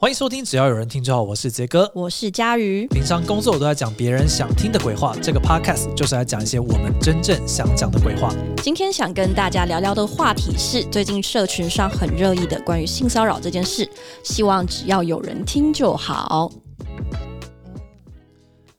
[0.00, 1.20] 欢迎收听，只要有人听就好。
[1.20, 2.86] 我是杰哥，我是佳瑜。
[2.86, 8.32] 平常工作我都在讲别人想听的鬼话，这个 podcast 就是来讲一些我们真正想讲的鬼话。
[8.62, 13.90] 今天想跟大家聊聊的话题是最近社群上很热议的关于性骚扰这件事，
[14.22, 16.48] 希望只要有人听就好。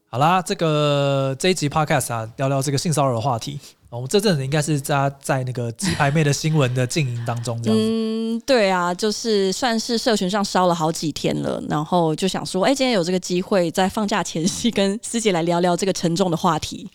[0.09, 3.59] 好啦，这个这一集 podcast 啊，聊聊这个性骚扰的话题。
[3.91, 7.83] 我们这阵子应该是在在那个鸡排妹的新闻的经营当中，这样子。
[7.83, 16.88] 嗯，对啊，就是算是社群上烧了好几天了，然后就想说，哎，今天有这个机会，在放假前夕跟师姐来聊聊这个沉重的话题。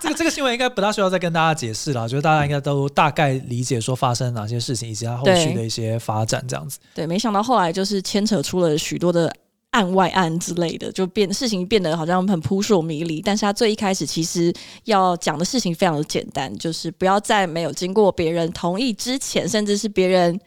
[0.00, 6.78] 这个这个新闻应该不大需要再跟大家解释了，我觉得大家应该都大概理解说发生哪些事情，以及它后续的一些发展这样子。
[6.94, 9.34] 对，没想到后来就是牵扯出了许多的。
[9.72, 13.20] 案外案之类的，就变事情变得好像很扑朔迷离。
[13.20, 14.52] 但是他最一开始其实
[14.84, 20.40] 要讲的事情非常的简单，就是不要在没有经过别人同意之前，甚至是别人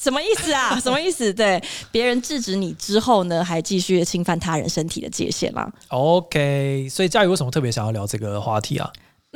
[0.00, 0.78] 什么意思啊？
[0.80, 1.32] 什么意思？
[1.32, 8.88] 对，别人制止你之后呢，还继续侵犯他人身体的界限吗？OK，所以佳宇为什么特别想要聊这个话题啊？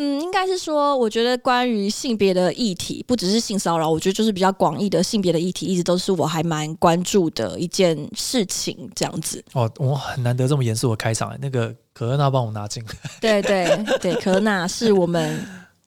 [0.02, 9.44] 嗯，应该是说，我觉得关于性别的议题，不只是性骚扰，我觉得就是比较广义的性别的议题，一直都是我还蛮关注的一件事情，这样子。
[9.52, 12.90] 哦，我很难得这么严肃的开场，那个可乐娜帮我拿进来。
[13.20, 15.38] 对对对，可乐娜是我们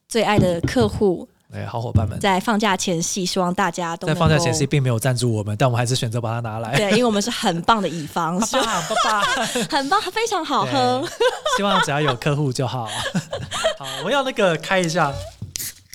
[0.06, 1.28] 最爱的客户。
[1.54, 6.76] 哎，好伙伴们，在放假前夕，希望大家都在放假前夕并没有赞助我们，但我们还是选择把它拿来。
[6.76, 9.22] 对，因为我们是很棒的乙方， 爸爸，爸爸，
[9.70, 11.08] 很棒，非常好喝。
[11.56, 12.88] 希望只要有客户就好。
[13.78, 15.12] 好，我要那个开一下，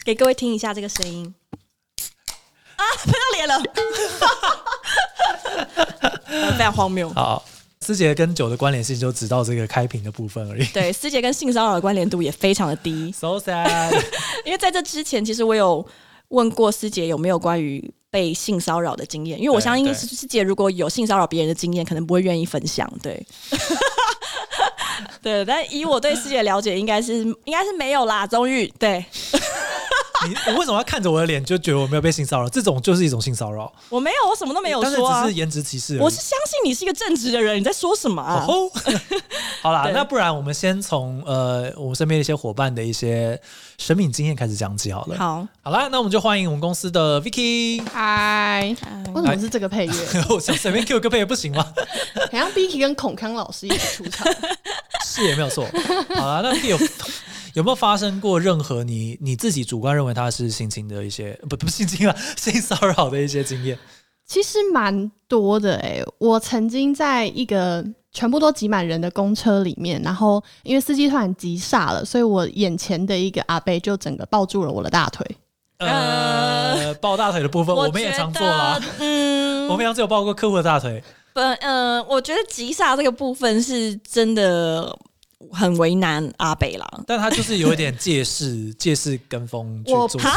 [0.05, 1.35] 给各位听一下这个声音。
[2.77, 3.61] 啊，不要脸了，
[6.57, 7.09] 非常荒谬。
[7.09, 7.43] 好。
[7.85, 10.65] 师姐跟酒的关联性就只到这个开瓶的部分而已。
[10.73, 13.11] 对， 师姐跟性骚扰的关联度也非常的低。
[13.17, 13.91] So sad。
[14.45, 15.85] 因为在这之前，其实我有
[16.27, 22.91] 问过师姐有没有关于被性骚扰的经验，因为我相信师姐如果有性骚扰别人的经验，可能不会愿意分享。
[23.01, 23.25] 对。
[25.21, 28.27] 对，但以我对师姐了解，应该是应该是没有啦。
[28.27, 29.03] 终于，对。
[30.27, 32.49] 你你为什么要看着我的脸就觉得我没有被性骚扰？
[32.49, 33.71] 这种就是一种性骚扰。
[33.89, 35.21] 我没有，我什么都没有说啊。
[35.21, 35.97] 但是只是颜值歧视。
[35.99, 38.45] 我是相信你是一个正直的人，你在说什么啊？
[38.47, 38.69] 哦、
[39.61, 43.39] 好啦，那不然我们先从呃我们身边一些伙伴的一些
[43.77, 45.17] 生命经验开始讲起好了。
[45.17, 47.81] 好，好啦，那我们就欢迎我们公司的 Vicky。
[47.91, 48.75] 嗨，
[49.13, 49.93] 为什么是这个配乐？
[50.29, 51.65] 我想随便 Q 个配乐不行吗？
[52.31, 54.27] 好像 Vicky 跟孔康老师一起出场，
[55.05, 55.65] 是也没有错。
[56.15, 56.77] 好啦，那 Vicky 有。
[57.53, 63.77] 有没有发生过任何你你自己主观认为他是性侵的一些不不性侵啊 性骚扰的一些经验？
[64.25, 75.25] 其实蛮多的哎、欸，我曾经在一个全部都挤满人的公车里面，然后因为司机突然急刹了，所以我眼前的一个阿伯就整个抱住了我的大腿。
[75.79, 78.79] 呃，抱大腿的部分我，我们也常做啦。
[78.99, 81.03] 嗯，我们常只有抱过客户的大腿。
[81.33, 84.95] 不，嗯，我觉得急刹这个部分是真的。
[85.51, 90.19] 很为难阿北啦，但他就是有一点借势 借势跟风去做。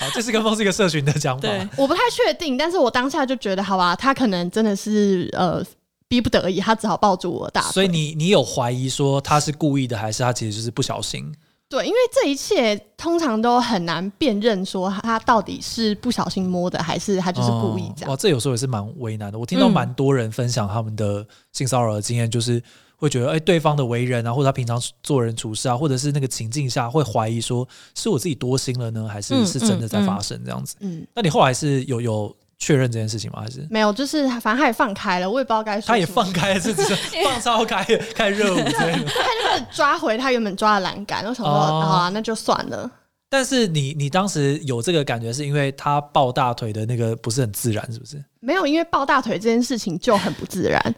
[0.00, 1.42] 好，借势跟风是一个社群的讲法。
[1.42, 5.62] 对，我不太确定，但是我当下就觉得，好吧，他可能真的是呃
[6.08, 7.72] 逼不得已，他只好抱住我大腿。
[7.72, 11.30] 所以你你有怀疑说他是故意的，还是他其实就是不小心？
[11.68, 18.10] 对，因为这一切通常都很难辨认，说他到底是不小心摸的，还是他就是故意这样。
[18.10, 19.38] 哇，这有时候也是蛮为难的。
[19.38, 22.62] 我听到蛮多人分享他们的性骚扰的经验，就是。
[23.00, 27.66] 会觉得哎、欸，对方的为人啊，或者他平常做人处事啊，或者是那个情境下，会怀疑说
[27.96, 30.76] 是我自己多心了呢，还是是真的在发生这样子？
[30.80, 33.40] 嗯，嗯嗯，那你后来是有有确认这件事情吗？
[33.40, 33.90] 还是没有？
[33.90, 35.86] 就是反正他也放开了，我也不知道该说。
[35.88, 36.94] 他也放开了，是不是
[37.24, 37.82] 放超开，
[38.14, 39.04] 开热舞之类的。
[39.06, 42.90] 他就是抓回他原本抓的栏杆，我想说，哦、好啊，那就算了。
[43.30, 48.22] 但是你你当时有这个感觉，是因为他抱大腿的那个不是很自然，是不是？
[48.40, 50.94] 没有，因为抱大腿这件事情就很不自然。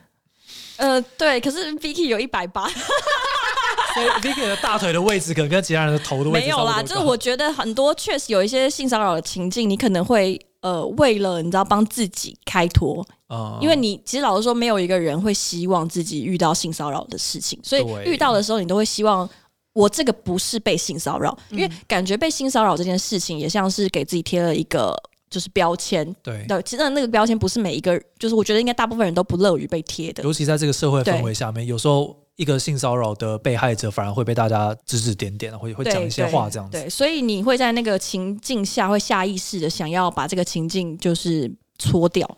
[0.82, 2.66] 呃，对，可是 Vicky 有一百八，
[3.94, 6.82] 所以 Vicky 的大腿的位置可能跟其他人的头的位置 没有啦。
[6.82, 19.28] 就是我觉得很多确实有一些性骚扰的情境，你可能会呃为了你知道帮自己开脱，嗯，因为你其实老实说，没有一个人会希望自己遇到性骚扰的事情，所以遇到的时候你都会希望
[19.74, 25.01] 我这个不是被性骚扰，因为感觉被性骚扰这件事情也像是给自己贴了一个。
[25.33, 30.23] 就是标签，对对，其实那个标签不是每一个，就是我觉得应该大部分人都不乐于被贴的。
[30.23, 36.79] 尤其在这个社会氛围下面，有时候一个性骚扰的被害者反而会被大家指指点点，会会讲一些话这样子。
[36.79, 42.29] 对，所以你会在那个情境下会下意识的想要把这个情境就是搓掉。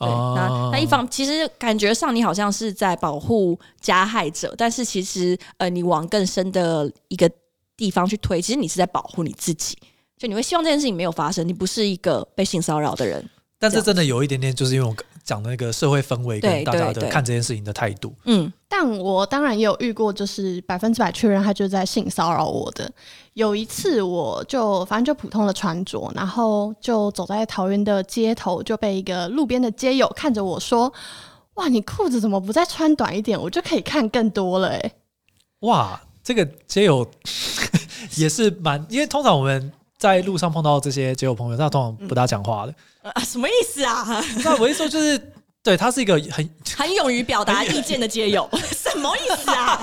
[0.00, 7.30] 对，啊、那那一方其实感觉上你好像是在保护加害者，但是其实呃，你往更深的一个
[7.76, 9.78] 地方去推，其实你是在保护你自己。
[10.20, 13.26] 就你会希望这件事情没有发生，你不是一个被性骚扰的人。
[13.58, 14.94] 但是真的有一点点，就是因为我
[15.24, 18.14] 讲的那个社会氛围跟大家的看这件事情的态度。
[18.26, 22.90] 嗯，但我当然也有遇过，就是百分之百确认他就是在性骚扰我的。
[23.32, 30.92] 有一次，我就反正就普通的穿着，然后就走在桃园的街头，就被一个路边的街友看着我说
[31.56, 33.40] ：“哇，你裤子怎么不再穿短一点？
[33.40, 34.92] 我就可以看更多了。”哎，
[35.60, 37.10] 哇，这个街友
[38.16, 39.72] 也是蛮，因为通常我们。
[40.00, 42.74] 在路上碰到这些街友朋友，他通常不大讲话的。
[43.02, 44.24] 啊、嗯，什么意思啊？
[44.42, 45.32] 那我一说就是，
[45.62, 49.76] 对他是一个很 很勇于表达意见的街友， 什么意思啊？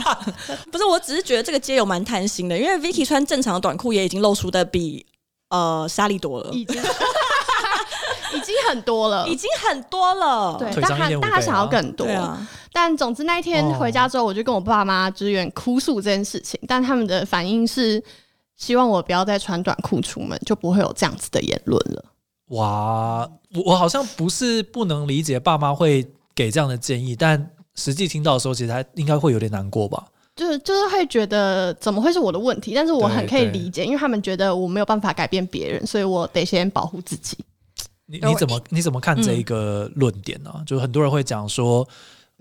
[0.71, 5.05] 不是，我只是觉得这个街友蛮贪心的，因为 Vicky 穿正常的短裤也已经露出的比
[5.49, 6.81] 呃莎莉多了，已经
[8.33, 10.55] 已经很多了，已经很多了。
[10.57, 12.07] 对，但他大家想要更多。
[12.07, 18.03] 啊、但总之那一天回家之后，我就跟我爸妈支援哭诉这件事情，但他们的反应是。
[18.57, 22.03] 希望我不要再穿短裤出门，就不会有这样子的言论了。
[22.47, 30.05] 哇，我我好像不是不能理解爸妈会给这样的建议，但实际听到的时候，其实还应该会有点难过吧？
[30.35, 32.73] 就是就是会觉得怎么会是我的问题？
[32.73, 37.37] 但是我很可以理解，因为他们觉得我没有办法改变别人，所以我得先保护自己。
[38.05, 40.51] 你你怎么你怎么看这一个论点呢？
[40.55, 41.87] 嗯、就很多人会讲说，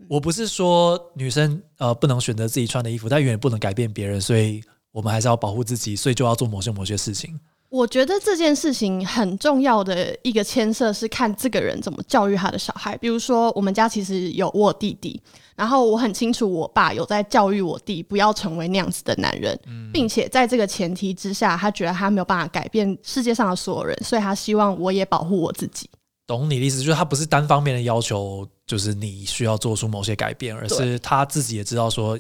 [0.09, 4.63] 我不是说女生呃不能选择自己穿的衣服，但永远不能改变别人，所以。
[4.97, 7.39] 我们还是要保护自己，所以就要做某些某些事情。
[7.69, 12.97] 我觉得这件事情很重要的一个牵涉是看这个人怎么教育他的小孩。
[12.97, 15.21] 比如说，我们家其实有我弟弟，
[15.55, 25.91] 然后我很清楚我爸有在教育我弟不要成为那样子的男人，嗯、并且在这个前提之下，他觉得他没有办法改变世界上的所有人，所以他希望我也保护我自己。
[26.27, 32.19] 懂你的意思，就是他不是单方面的要求，就是你需要做出某些改变，而是他自己也知道说，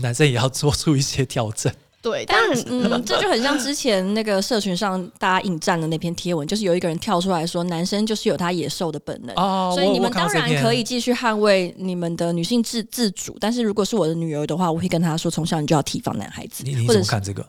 [0.00, 1.70] 男生也要做出一些调整。
[2.00, 13.36] 对，但嗯，这就很像之前那个社群上大家引战的那篇贴文，就是有一个人跳出来说，男生就是有他野兽的本能，哦、所以你们当然可以继续捍卫你们的女性自自主。
[13.40, 16.62] 但是如果是我的女儿的话，我会跟她说，从小你就要提防男孩子。
[16.64, 17.44] 你你怎么看这个？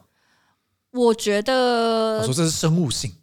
[0.93, 3.13] 我觉得，我说这是生物性，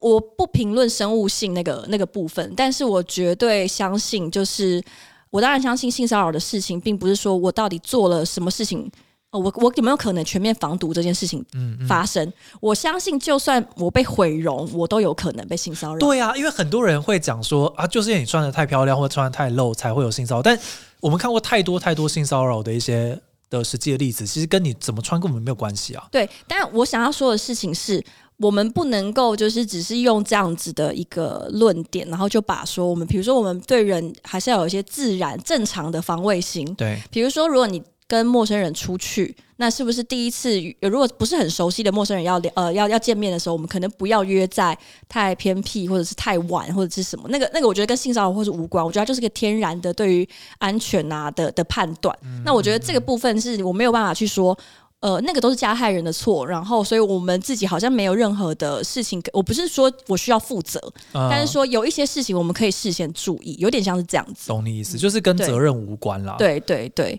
[0.00, 4.82] 我不评论生物性那个那个部分，但是我绝对相信，就是
[5.30, 8.90] 我当然相信性骚扰的事情，并不是说我到底做了什么事情。
[9.32, 11.42] 哦，我我有没有可能全面防毒这件事情
[11.88, 12.22] 发生？
[12.22, 15.98] 嗯嗯、我相信，就算我被毁容，我都有可能被性骚扰。
[15.98, 20.42] 对啊，因为很多人会讲说啊，就是因为你穿的太漂亮或者穿的太露才会有性骚扰。
[20.42, 20.58] 但
[21.00, 23.18] 我们看过太多太多性骚扰的一些
[23.48, 26.06] 的实际的例子，其实跟你怎么穿根本没有关系啊。
[26.12, 28.04] 对，但我想要说的事情是，
[28.36, 36.74] 我们不能够就是只是用这样子的一个论点，然后就把说我们，比如说我们对人还是要有一些自然正常的防卫心。
[36.74, 37.82] 对，比如说如果你。
[38.12, 40.50] 跟陌生人出去，那是不是第一次？
[40.82, 44.78] 如果不是很熟悉的陌生人要呃要要见面的时候，我们可能不要约在
[45.08, 47.26] 太偏僻或者是太晚或者是什么？
[47.30, 48.84] 那个那个，我觉得跟性骚扰或是无关。
[48.84, 50.28] 我觉得它就是个天然的对于
[50.58, 52.14] 安全啊的的判断。
[52.22, 54.54] 嗯、那我觉得这个部分是我没有办法去说，
[55.00, 56.46] 呃，那个都是加害人的错。
[56.46, 59.22] 然后，所以我们自己好像没有任何的事情。
[59.32, 60.78] 我不是说我需要负责，
[61.14, 64.48] 嗯、但是说有一些事情我们可以事先注意，有点像是这样子。
[64.48, 66.36] 懂你意思，就是跟责任无关啦。
[66.38, 67.18] 对对对。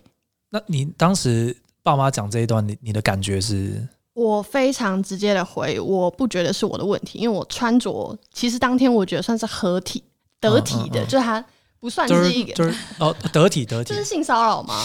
[0.54, 3.86] 对那你当时爸妈讲这一段，你你的感觉是？
[4.14, 10.04] 我非常直接的回，我不觉得是我的问题，因为我穿着其实当天我觉得算是合体
[10.40, 11.44] 得体的，嗯嗯嗯、就是他
[11.80, 14.80] 不算是一个，就是、就是、哦得体得体，这是性骚扰吗？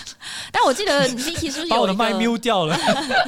[0.50, 2.74] 但我记得 Vicky 是不是 把我的麦 mute 掉了？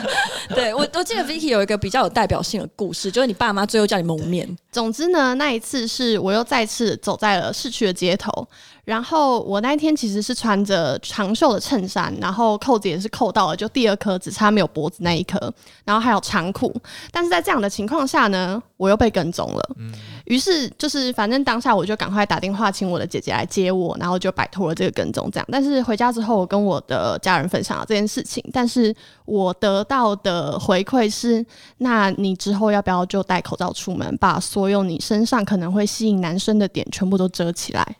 [0.56, 4.56] 对我我记得 Vicky 有一个比较有代表性的故事，就是你爸妈最后叫你蒙面。
[4.72, 8.48] 总之呢，那一次是我又再次走在了市区的街头。
[8.84, 15.38] 然后我那一天其实是穿着长袖的衬衫，然后扣子也是扣到了，就第二颗只差没有脖子那一颗，
[15.84, 16.74] 然后还有长裤。
[17.12, 19.70] 但是在这样的情况下呢，我又被跟踪了。
[19.76, 19.92] 嗯，
[20.24, 25.30] 于是就是反正当下我就赶快打电话请我的姐姐来接我，然后就摆脱了这个跟踪。
[25.30, 28.92] 这样，但是回家之后我跟我的家人分享了这件事情，但是
[29.26, 31.46] 我得到的回馈是：
[31.78, 37.96] 那你之后要不要就戴口罩出门，把所有你身上可能会吸引男生的点全部都遮起来？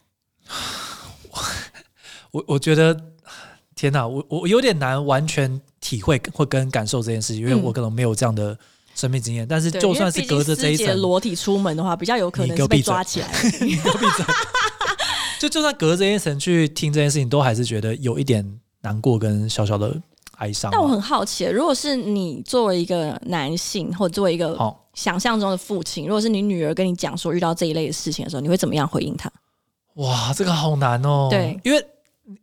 [2.32, 2.98] 我我觉得
[3.74, 8.56] 天哪，我我有点难完全体会或跟感受这件事情，因为我可能没有这样的
[8.94, 9.44] 生命经验。
[9.44, 13.28] 嗯、但是就算是隔着这一层裸体出门的话，比较有可能是被抓起来。
[13.60, 14.24] 你给我闭嘴！
[15.40, 20.00] 就就算隔着这一层去听这件事情，都还是觉得有一点难过跟小小的
[20.38, 20.70] 哀伤。
[20.72, 24.56] 但我很好奇，如果是你作为一个男性，或者作为一个
[24.94, 29.30] 想象中的父亲，如果是你女儿跟你讲说遇到这一类的事情的时候，你会怎么样回应她？
[29.94, 31.28] 哇，这个好难哦。
[31.30, 31.84] 对，因为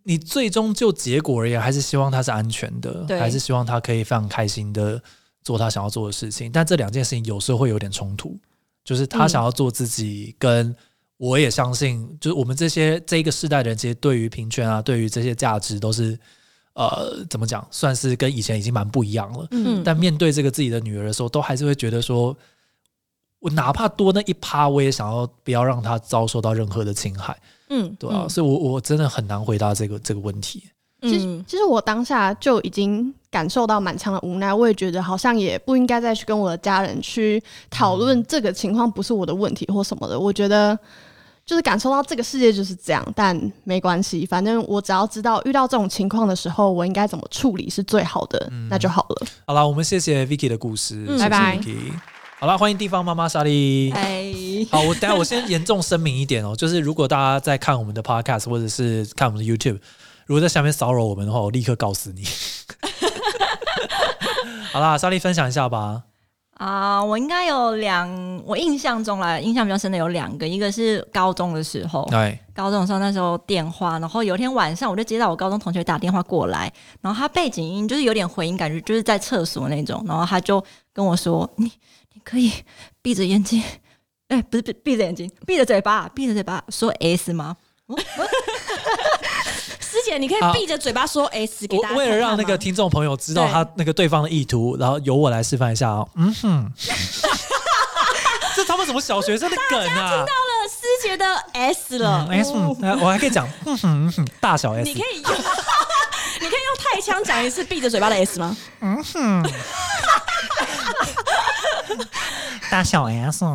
[0.04, 5.02] 你最终就结果而言，还是希望他是安全的，对还是希望他可以非常开心的
[5.42, 6.52] 做他想要做的事情。
[6.52, 8.38] 但这两件事情有时候会有点冲突，
[8.84, 10.76] 就是他想要做自己，跟
[11.18, 16.20] 我也相信，就是我们这些这一个世代的人，其实对于平权啊，对于这些价值都是
[16.74, 19.48] 呃，怎么讲，算是跟以前已经蛮不一样了。
[19.52, 22.36] 嗯，但面对这个自己的女儿的时候，都还是会觉得说，
[23.40, 27.38] 我哪怕多那一趴，我也想要不要让她遭受到任何的侵害。
[27.70, 30.64] 嗯，对啊，所以我我真的很难回答这个这个问题。
[31.02, 40.20] 其实，其实我当下就已经感受到满腔的无奈，我也觉得好像也不应该再去跟我的家人去讨论这个情况不是我的问题或什么的。
[40.20, 40.78] 我觉得
[41.50, 49.26] 就是感受到这个世界就是这样，但没关系，反正我只要知道遇到这种情况的时候，我应该怎么处理是最好的，嗯、那就好了。
[49.48, 52.02] 好了，我们谢谢 Vicky 的故事，嗯、谢谢 Vicky 拜拜。
[52.40, 53.92] 好了，欢迎地方妈妈莎莉。
[53.92, 54.32] 嗨，
[54.70, 59.80] 好，我等下我先严重声明一点哦，就是如果大家在看我们的 Podcast 或者是看我们的 YouTube。
[60.28, 62.24] 如果在下面骚扰我们的话，我立刻告死你。
[64.72, 66.04] 好啦，莎莉分享一下吧。
[66.60, 80.62] 啊，uh, 我应该有两，我印象中来，印象比较深的有两个，一个是高中的时候，对，高中的时候那时候电话，然后有一天晚上我就接到我高中同学打电话过来，然后他背景音就是有点回音，感觉就是在厕所那种，然后他就
[80.92, 81.72] 跟我说：“你
[82.14, 82.52] 你可以
[83.02, 83.64] 闭着眼睛，
[84.28, 87.56] 哎、欸，不是闭闭着眼睛，闭着嘴巴，闭着嘴巴说 S 吗？”
[90.18, 91.96] 你可以闭着嘴巴说 S 给大家。
[91.96, 96.08] 为了让那个听众朋友知道他那个对方的意图，然后由我来示范一下哦。
[96.16, 96.72] 嗯哼，
[98.56, 99.86] 这他们什么小学生的梗啊？
[99.86, 102.28] 听到了师姐的 S 了。
[102.32, 103.48] S，我还可以讲，
[104.42, 104.84] 大小 S。
[104.84, 105.32] 你可以用，
[106.42, 108.56] 你可以用泰腔讲一次闭着嘴巴的 S 吗？
[108.82, 109.44] 嗯哼，
[112.70, 113.46] 大小 S。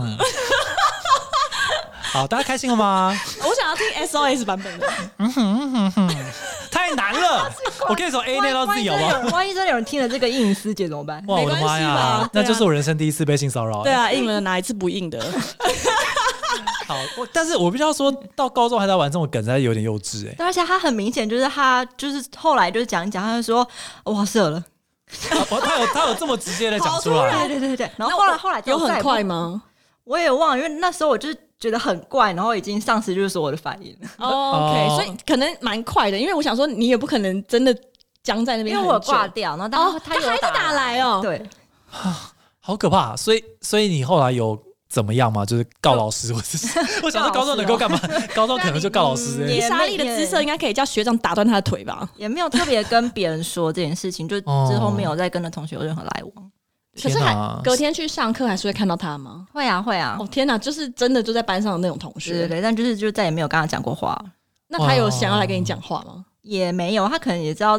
[2.14, 3.12] 好，大家开心了吗？
[3.42, 4.86] 我想要听 SOS 版本的。
[5.16, 6.16] 嗯哼嗯哼哼，
[6.70, 7.50] 太难了。
[7.90, 9.36] 我跟你说，A 念到自己好不好？
[9.36, 11.20] 万一真的有人听了这个应师姐怎么办？
[11.26, 12.30] 哇，我的妈呀！
[12.32, 13.82] 那就是我人生第一次被性骚扰。
[13.82, 15.20] 对啊，应了哪一次不应的？
[16.86, 20.36] 好，我但是我必须要说到高中还在玩这种梗，才有点幼稚哎。
[20.38, 23.68] 而且他很明显就是他就是后来就是讲一讲，他就说
[24.04, 24.64] 哇射了。
[25.28, 27.48] 他有他有这么直接的讲出来？
[27.48, 27.90] 对对对对。
[27.96, 29.60] 然后后来后来有很快吗？
[30.04, 31.36] 我也忘了，因为那时候我就是。
[31.64, 33.96] 觉得很怪，然后已经丧失就是我的反应。
[34.18, 37.74] Oh, OK，所以可能蛮快的，因为我想说你也不可能真的
[38.22, 41.20] 僵在那边，因为我挂掉，然后他、oh, 他还是打来哦。
[41.22, 41.42] 对，
[42.60, 43.16] 好可怕。
[43.16, 44.58] 所以所以你后来有
[44.90, 45.46] 怎么样吗？
[45.46, 46.58] 就是告老师，我是
[47.02, 47.98] 我想说高中能够干嘛？
[48.36, 49.46] 高中可能就告老师。
[49.46, 52.06] 你莎莉的姿色应该可以叫学长打断他的腿吧？
[52.16, 56.50] 也没有特别跟别人说这件事情，就之后没有再跟那同学有任何来往。
[57.02, 59.46] 可是还隔天去上课还是会看到他吗？
[59.52, 60.16] 会啊会啊！
[60.20, 62.32] 哦天哪，就是真的就在班上的那种同学。
[62.32, 64.18] 对对对，但就是就再也没有跟他讲过话。
[64.68, 66.24] 那他有想要来跟你讲话吗？
[66.42, 67.78] 也没有，他可能也知道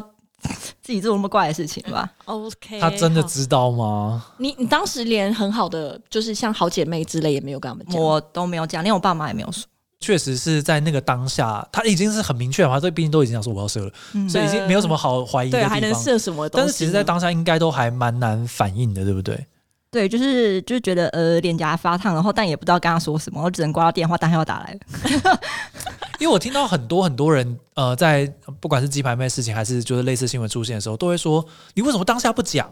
[0.81, 2.09] 自己做那么怪的事情吧。
[2.25, 4.25] OK，他真的知道吗？
[4.37, 9.63] 你你当时连很好的就是像好姐妹之类也没有跟他们讲，我都没有讲，连我爸妈也没有说。
[9.99, 15.69] 确实是在那个当下，他已经是很明确了嘛，所以毕竟都已经讲说我要射了，嗯、所以已经没有什么好怀疑的地方。
[15.69, 16.65] 对，还能射什么东西？
[16.65, 19.45] 但是其实，在当下应该都还蛮难反应的，对不对？
[19.91, 25.39] 对，就是就是觉得呃脸颊发烫，然后但也不知道跟他说什么，我只能挂到电话，当下又打来了。
[26.19, 32.69] 因为我听到很多很多人呃，在不管是鸡排妹事情，还是就是类似新闻出现的时候，都会说你为什么当下不讲？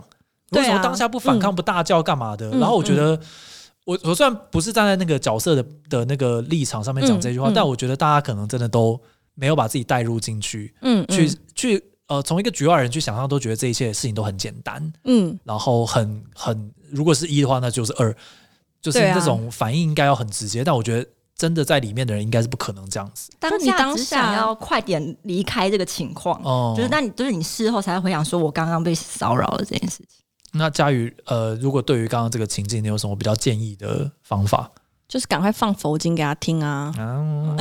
[0.50, 2.50] 你为什么当下不反抗、不大叫干嘛的？
[2.52, 3.20] 嗯、然后我觉得，嗯、
[3.86, 9.00] 我我虽然不是站在那个角色的的那个立场上面讲这句话，嗯嗯、但我觉得大家可能真的都
[9.36, 16.72] 没有把自己带入进去，嗯，去去呃，从一个局外人去想象，都觉得这一切事情都很简单，嗯，然后很很。
[16.92, 18.16] 如果是一的话，那就是二，
[18.80, 20.62] 就是这种反应应该要很直接。
[20.62, 23.32] 啊、但我觉得真的在里面的人应该是不可能这样子。
[23.40, 30.23] 当你当下想要快点离开这个情况，哦，就是那你就是你事后才会回想说，我刚刚被骚扰了这件事情。
[30.54, 34.70] 那佳宇，呃，如果对于刚刚这个情境，你有什么比较建议的方法？
[35.08, 37.56] 就是赶快放佛经给他听啊，啊。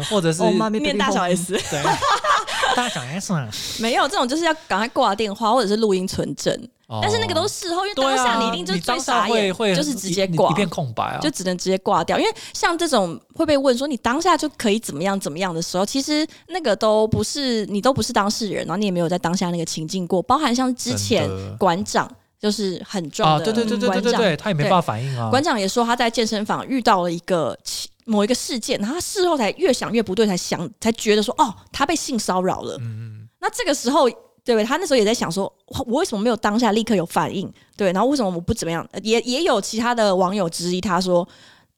[0.08, 1.82] 或者是念大小 S，对，
[2.76, 3.48] 大小 S 嘛，
[3.80, 6.54] 没有这种，就是要赶快挂电话，或者是录音存证。
[7.02, 12.16] 但是那个都是事后，因为当下你一定就是最傻眼，就是直接挂，一片空白啊，就只能直接挂掉。
[12.16, 20.22] 因为像这种会被问说你当下就可以怎么样怎么样的时候，其实那个都不是你都不是当事人，然后你也没有在当下那个情境过。
[20.22, 21.28] 包含像之前
[21.58, 25.28] 馆长就是很重的，对对对对对对对，他也没办法反应啊。
[25.28, 27.58] 馆长也说他在健身房遇到了一个
[28.06, 32.78] 某一个事件，然后他事后才越想越不对，才想才觉得说哦，他被性骚扰了。
[32.80, 34.08] 嗯，那这个时候。
[34.46, 35.52] 对不对，他那时候也在想说，
[35.88, 37.52] 我为什么没有当下立刻有反应？
[37.76, 38.88] 对，然后为什么我不怎么样？
[39.02, 41.26] 也也有其他的网友质疑他说，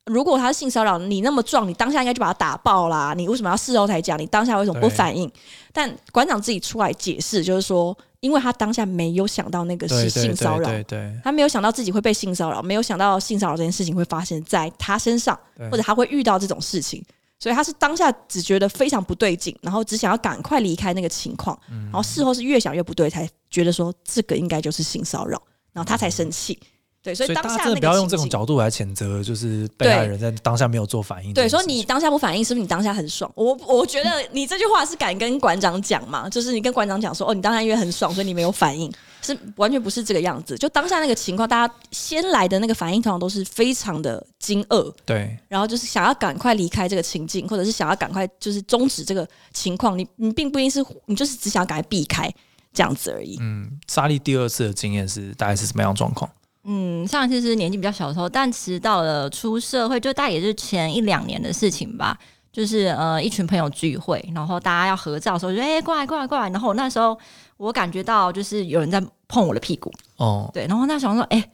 [0.05, 4.19] 如果他是性骚扰，你那么壮，你当下应该就把他打爆啦，你为什么要事后才讲？
[4.19, 5.27] 你当下为什么不反应？
[5.73, 10.99] 但馆长自己出来解释，就是说，因为他当下没有想到那个是性骚扰，对对对。
[10.99, 15.39] 对，他没有想到自己会被性骚扰，没有想到性骚扰这件事情会发生在他身上，
[15.71, 17.03] 或者他会遇到这种事情，
[17.39, 26.59] 所以他是当下只觉得非常不对劲，然后只想要赶快离开那个情况，然后事后是越想越不对，才觉得说这个应该就是性骚扰，然后他才生气。
[27.01, 31.33] 对，所以当下真的不要用这种角度来谴责，就是被害人在当下没有做反应。
[31.33, 33.31] 对，说你当下不反应，是不是你当下很爽？
[33.35, 36.29] 我我觉得你这句话是敢跟馆长讲嘛？
[36.29, 38.91] 就是你跟馆长讲说，哦，你当下因为很爽，所以你没有反应，
[39.21, 40.57] 是完全不是这个样子。
[40.57, 49.97] 就当下那个情况，大家先来的那个反应，通常都是非常的惊愕，对，然后就是想要赶快离开这个情境，或者是想要赶快就是终止这个情况。
[49.97, 52.29] 你你并不一定是你就是只想要赶快避开
[52.73, 53.37] 这样子而已。
[53.39, 56.29] 嗯，莎莉第二次的经验是大概是什么样状况？
[56.63, 62.17] 嗯，上一次是年纪比较小的时候，但其实到了出社会，就大概也是前一两年的事情吧。
[62.51, 66.49] 就是呃，一群朋友聚会，然后大家要合照的时候，就哎、欸，过来过来过来。
[66.49, 67.17] 然后那时候
[67.57, 70.65] 我感觉到就是有人在碰我的屁股，哦，对。
[70.65, 71.51] 然后那时候说，哎、欸，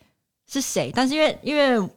[0.50, 0.90] 是谁？
[0.96, 1.90] 但是因为因为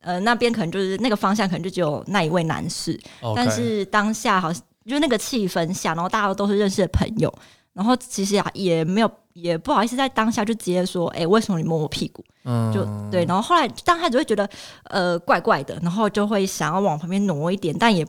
[0.00, 2.98] 呃那边可能就是那个方向可能就只有那一位男士.
[3.36, 7.32] 但是当下好像就那个气氛下，然后大家都是认识的朋友。
[7.74, 12.24] 然后其实啊也没有也不好意思在当下就直接说，哎、欸，为什么你摸我屁股？
[12.44, 13.24] 嗯，就对。
[13.26, 14.48] 然后后来当下就会觉得
[14.84, 18.06] 呃怪怪的，然后就会想要往旁边挪一点，但也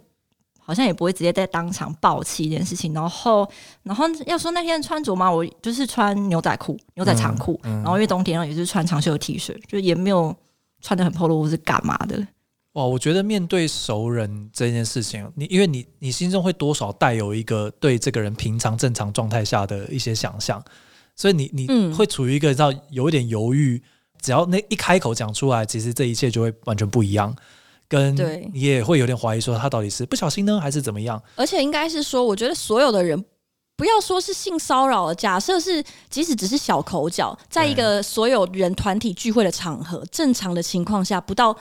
[0.58, 2.94] 好像也不会直接在当场暴气这件事情。
[2.94, 3.50] 然后
[3.84, 10.34] 然后要说那天穿着嘛，我就是穿牛仔裤、 牛仔长裤，嗯嗯、然后因为冬天也是穿长袖的 T 恤，就也没有
[10.82, 12.26] 穿的很暴露或是干嘛的。
[12.74, 20.64] 哇，我觉得面对熟人这件事情，你因为你你心中会多少带有一个对这个人平常正常状态下的一些想象，
[21.18, 23.82] 所以你你会处于一个叫有一点犹豫，
[24.22, 27.36] 只要那一开口讲出来，其实这一切就会完全不一样，
[27.90, 28.16] 跟
[28.54, 31.22] 你也会有点怀疑说他到底是不小心呢，还是怎么样？
[31.36, 33.26] 而且应该是说，我觉得所有的人
[33.76, 41.58] 不要说是性骚扰了，假设是即使只是小口角，在一个所有人团体聚会的场合，正常的情况下不到。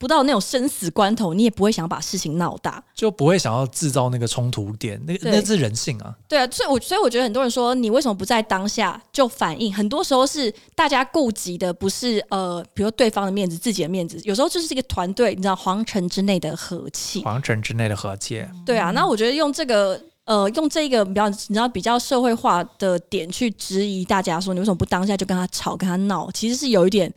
[0.00, 4.98] 不到那种生死关头，你也不会想把事情闹大，就不会想要制造那个冲突点。
[5.06, 6.16] 那个那是人性啊。
[6.26, 9.72] 对啊，所以我所以我觉得很多人说，你为什么不在当下就反应？
[9.74, 14.18] 很多时候是大家顾及的不是呃，比如对方的面子，自己的面子。
[14.24, 18.42] 有时候就是一个团队，你知道，皇城之内的和气，皇城之内的和气。
[18.64, 26.30] 对啊，那我觉得用这个呃，用这个比较你知道比较社会化的点去质疑大家，说你为什么不当下就跟他吵，跟他闹？
[26.32, 27.12] 其实是有一点。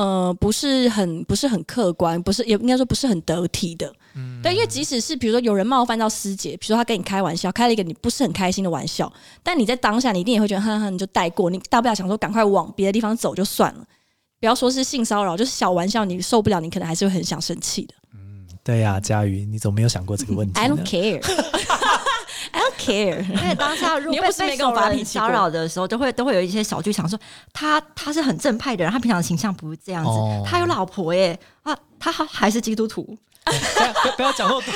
[0.00, 13.84] 呃，不是很不是很客观，不是也应该说不是很得体的，嗯，对，因为即使是比如说有人冒犯到师姐，比如说他跟你开玩笑，开了一个你不是很开心的玩笑，但你在当下你一定也会觉得，哼哼，你就带过，你大不了想说赶快往别的地方走就算了，
[14.40, 17.94] 不要说是性骚扰，就是小玩笑，你受不了，你可能还是会很想生气的。
[18.14, 21.20] 嗯，对呀，啊，佳瑜，你怎么没有想过这个问题？I don't care。
[22.80, 23.20] Care。
[23.42, 27.18] 因为当下如果 被被骚扰的时候，都会都会有一些小剧场，说
[27.52, 33.16] 他他是很正派的人，他平常的形象不是这样子，哦、他有老婆耶啊，他还是基督徒。
[33.44, 34.72] 不要不要讲那么多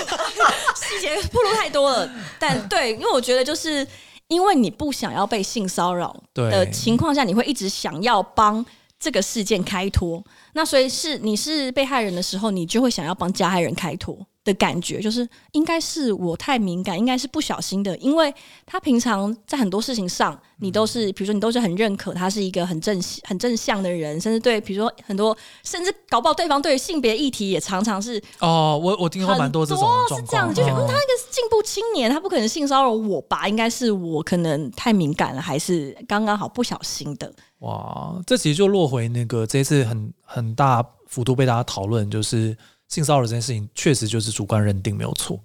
[0.74, 2.10] 细节，暴露太多了。
[2.38, 3.86] 但对，因为我觉得就是
[4.28, 8.64] 因为你不想要被性骚扰的情况下，你会一直想要帮
[8.98, 10.24] 这个事件开脱。
[10.54, 14.18] 那所以是你是被害人的时候，你就会想要帮加害人开脱。
[14.44, 18.32] 的感觉就是应该是我太敏感，应该是不小心的，因为
[18.66, 33.48] 他平常在很多事情上，你都是比如说你都是很认可他是一个很正很正向的人，甚至对比如说很多，甚至搞不好对方对于性别议题也常常是哦，我我听过蛮多这种状况，是这样，就觉得他一个进步青年，他不可能性骚扰我吧？
[33.48, 37.32] 应该是我可能太敏感了，还是刚刚好不小心的？
[37.60, 42.54] 哇，这其实就落回那个这一次很很大幅度被大家讨论，就是。
[42.88, 45.40] 性骚扰这件事情确实就是主观认定没有错，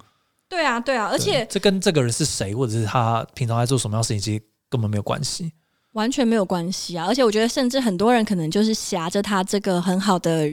[0.48, 5.52] 对啊，对啊，而且这跟这个人是谁，或者是他平常在做什么样的事情，其实根本没有关系，
[5.94, 7.06] 完全没有关系啊！
[7.08, 10.50] 而且我觉得，甚至很多人可能就是挟着他这个很好的，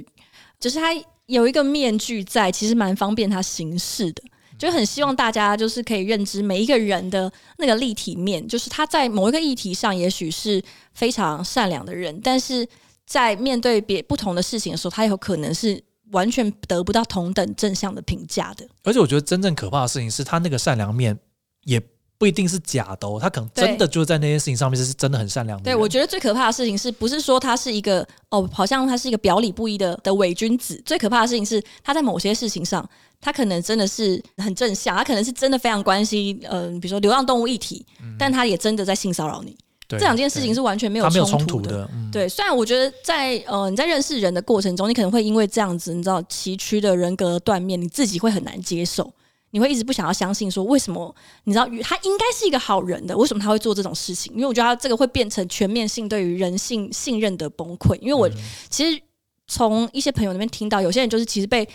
[0.58, 0.88] 就是他
[1.26, 4.22] 有一个面具在，其实蛮方便他行事的，
[4.56, 10.62] 就很希望大家就是可以认知每一个人的那个立体面，就是他在某一个议题上也许是
[10.94, 12.66] 非常善良的人，但是
[13.04, 15.82] 在面对别不同的事情的时候，他有可能是。
[16.12, 21.18] 完全得不到同等正向的评价的，而且我觉得真正可怕的事情是他那个善良面
[21.64, 21.80] 也
[22.18, 25.64] 不一定是假的哦，他可能真的就在那些事情上面是真的很善良的。
[25.64, 30.80] 对，我觉得最可怕的事情是不是说他是一个哦，好像他是一个表里不一的的伪君子？
[30.86, 32.88] 最可怕的事情是他在某些事情上，
[33.20, 39.54] 他可能真的是很正向，他可能是真的非常关心呃，比如说流浪动物议题，嗯、但他也真的在性骚扰你。
[39.88, 41.70] 对这两件事情是完全没有冲突的。
[41.70, 49.12] 的嗯、对，虽然我觉得在呃你在认识人的过程中，你可能会因为这样子，你知道崎岖的人格断面，你自己会很难接受。
[49.52, 54.30] 你会一直不想要相信说，为什么你知道他应该是一个好人的，为什么他会做这种事情？
[54.34, 57.94] 因为我觉得他这个会变成全面性对于人性信任的崩溃。
[58.00, 58.28] 因为我
[58.68, 59.00] 其实
[59.46, 61.66] 从一些朋友那边听到，有些人就是其实被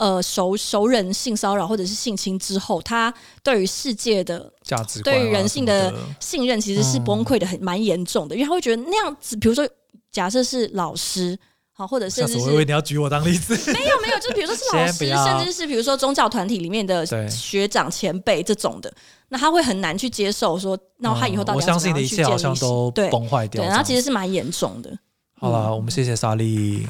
[0.00, 3.12] 呃熟熟人性骚扰或者是性侵之后，他
[3.44, 9.68] 对于世界的价值观、对于人性的信任其实是崩溃的很蛮严重的，因为他会觉得那样子，比如说
[10.10, 11.38] 假设是老师。
[11.72, 18.92] 好，或者甚至是我以为你要举我当例子， 没有没有，就比如说是老师，甚至是比如说宗教团体里面的学长前辈这种的，
[19.30, 21.94] 那他会很难去接受说，那他以后到底要怎么去建立？
[21.94, 24.94] 我相信的一切好像都崩坏掉，对，然后其实是蛮严重的。
[25.38, 26.86] 好了，我们谢谢莎莉。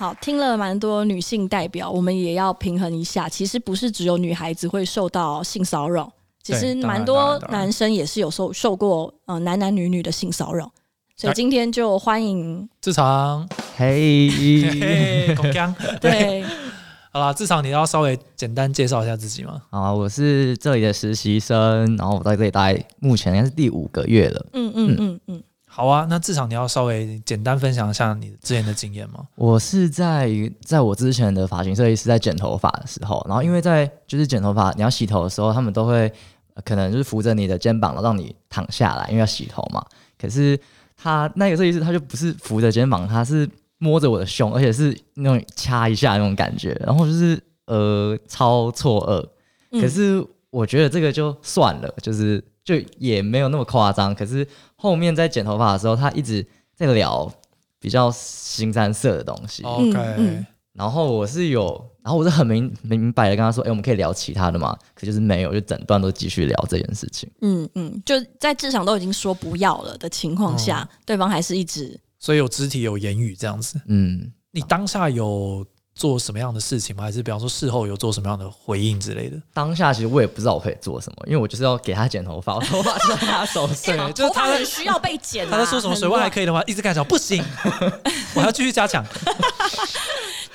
[0.00, 6.10] 好，听了蛮多女性代表，我们也要平衡一下，其实不是只有女孩子会受到性骚扰，
[6.42, 10.72] 其实蛮多男生也是有受受过呃男男女女的性骚扰。
[11.16, 16.42] 所以今天就欢迎志长，嘿，孔江， 对，
[17.12, 19.60] 好啦，志长，你要稍微简单介绍一下自己吗？
[19.68, 24.46] 啊，我是这里的实习生，然后我在这里待目前应该是第五个月了。
[24.54, 25.42] 嗯嗯嗯嗯，
[25.80, 29.26] 好啊，那至少，你要稍微简单分享一下你之前的经验吗？
[29.34, 30.30] 我是在
[30.62, 36.12] 在我之前的发型设计师在剪头发的时候，然后因为在就是剪头发，你要洗头的时候，他们都会
[36.66, 39.82] 可能就是扶着你的肩膀，让你躺下来，因为要洗头嘛。
[40.20, 40.60] 可是
[40.98, 49.00] 他那个设计师，他就不是扶着肩膀，他是摸着我的胸，而且是那种掐一下那种感觉，然后就是呃超错
[49.72, 49.80] 愕。
[49.80, 52.44] 可是我觉得这个就算了，就是
[52.78, 54.14] 就也没有那么夸张。
[54.14, 57.32] 可是后面在剪头发的时候，他一直在聊
[57.78, 59.62] 比较腥膻色的东西。
[59.64, 60.44] OK。
[60.72, 61.66] 然后我是有，
[62.00, 64.74] 然后我是很明明白的跟他说，哎，我们可以聊其他的嘛？
[64.94, 67.28] 可就是没有，就整段都继续聊这件事情。
[67.42, 73.78] 嗯嗯，就在至少都已经说不要了的情况下，嗯、对方还是一直，所以有肢体有言语这样子。
[73.88, 75.66] 嗯，你当下有
[76.00, 77.02] 做什么样的事情吗？
[77.02, 79.36] 还是比方说事后有做什么样的回应之类的？
[79.52, 85.50] 当下其实我也不知道我可以做什么，因为我就是要给他剪头发，我头发是在他手上，欸、 就是他很需要被剪、啊。
[85.50, 85.94] 他在说什么？
[85.94, 87.04] 水温还可以的话，一直跟他讲？
[87.04, 87.44] 不行，
[88.34, 89.04] 我还要继续加强。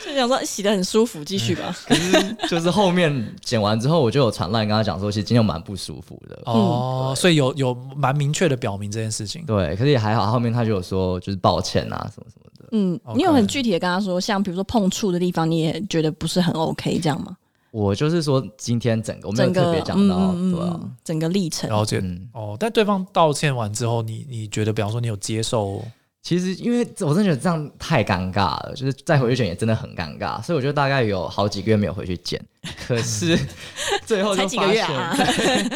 [0.04, 1.76] 就想说洗的很舒服，继续吧。
[1.88, 6.40] 可是就是后面剪完之后，我就有传烂跟他讲说，其实今天蛮不舒服的。
[6.46, 9.46] 哦，所以有有蛮明确的表明这件事情。
[9.46, 12.45] 对，可是也还好，后面他就有说就是抱歉啊什么什么的。
[12.78, 17.38] 嗯，你有很具体的跟他说，像比如说碰触的地方，你也觉得不是很 OK 这样吗？
[17.72, 21.70] 我就是说今天整个我没有特别讲到，嗯、对啊，整个历程。
[21.70, 25.82] 了解、嗯、哦，但对方道歉完之后，你你觉得，比方说你有接受？
[26.22, 32.44] 其实，因为我真的觉得这样太尴尬了，就是再回去剪也真的很尴尬，所以我觉得大概有好几个月没有回去剪。
[32.88, 33.38] 可是
[34.08, 35.16] 最后就才几个月啊，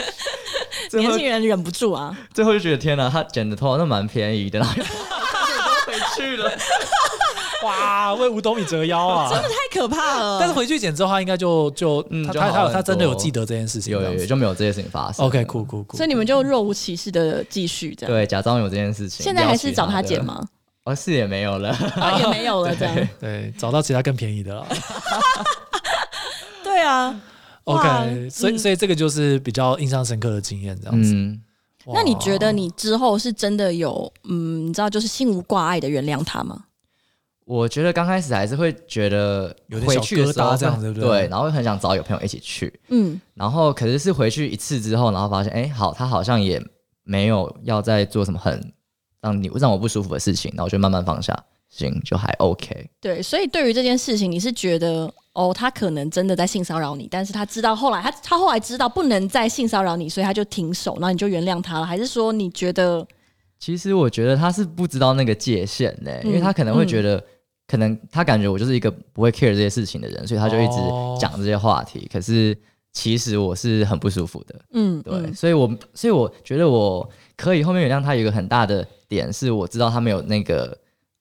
[0.94, 4.60] 年轻人忍不住啊，最后就觉得天哪，他剪的头发那蛮便宜的，
[6.20, 6.52] 去了。
[7.64, 9.30] 哇，为五斗米折腰啊！
[9.30, 10.38] 真的太可怕了。
[10.40, 15.26] 但是回去剪之后，他应该就就嗯，他他有他真的有记得这件事情，有有有，就没有这件事情发生。
[15.26, 15.98] OK，酷酷酷。
[15.98, 18.16] 所以你们就若无其事的继续这样。
[18.16, 19.24] 对，假装有这件事情。
[19.24, 20.42] 现在还是找他剪吗？
[20.86, 21.76] 哦，是也没有了，
[22.22, 22.96] 也没有了这样。
[23.20, 24.66] 对，找到其他更便宜的了。
[26.64, 27.14] 对啊。
[27.66, 31.14] OK，所以所以这个就是比较印象深刻的经验，这样子。
[31.93, 36.65] 那你觉得你之后是真的有嗯，你知道就是心无挂碍的原谅他吗？
[37.45, 41.21] 我觉得刚开始还是会觉得回去的时候这样子，对不对？
[41.21, 46.62] 对，然后很想找有朋友一起去，嗯，然后可是是回去一次之后，然后发现，哎，好，他好像也
[47.04, 48.71] 没有要再做什么很
[49.19, 51.36] 让你让我不舒服的事情，然后就慢慢放下，
[51.69, 52.88] 行，就还 OK。
[53.02, 63.08] 对，所以对于这件事情，你是觉得，哦，他可能真的在性骚扰你，但是他知道后来他他后来知道不能再性骚扰你，所以他就停手，那你就原谅他了，还是说你觉得？
[63.58, 67.17] 其实我觉得他是不知道那个界限的，因为他可能会觉得。
[67.17, 67.23] 嗯
[67.69, 70.78] 可能他感觉我就是一个不会 care 这些事情的人，所以他就一直
[71.21, 71.99] 讲这些话题。
[71.99, 72.13] Oh.
[72.13, 72.58] 可是
[72.93, 80.75] 其实我是很不舒服的，嗯，对，所以我所以我觉得我可以后面原谅他有一个很大的点是，我知道他没有那个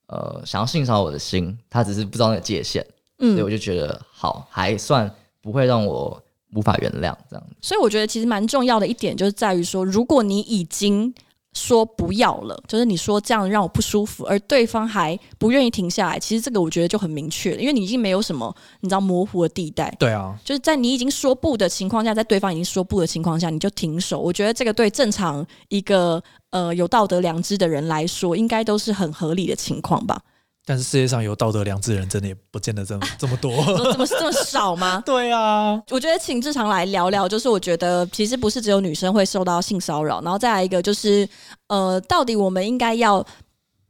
[0.06, 2.82] 呃想要性骚扰我的心，他只是不知道那个界限，
[3.18, 6.22] 嗯，所以我就觉得好还算不会让我
[6.54, 7.42] 无法原谅这样。
[7.60, 11.14] 所以我觉得其实蛮重要的一点就是在于说，如果你已经。
[11.54, 16.16] 说不要了，就是你说这样让我不舒服，而对方还不愿意停下来。
[16.16, 19.92] 其实这个我觉得就很明确了，因为你已经没有什么你知道模糊的地带。
[19.98, 24.20] 对啊，就是在你已经说不的情况下，在对方已经说不的情况下，你就停手。
[24.20, 30.20] 我觉得这个对正常一个呃有道德良知的人来说，应该都是很合理的情况吧。
[30.68, 33.50] 但是世界上有道德良知的人，真的也不见得这么 这么多，
[33.90, 35.02] 怎么这么少吗？
[35.06, 41.26] 对啊，我觉得请志常来聊聊，就是我觉得其实不是只有女生会受到性骚扰，然后再来一个就是，
[41.68, 43.24] 呃，到底我们应该要